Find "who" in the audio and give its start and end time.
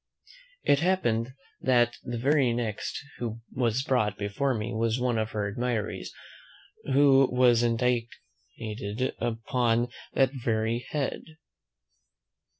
3.19-3.39, 6.85-7.29